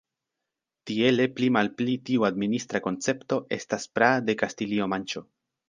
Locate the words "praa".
3.99-4.19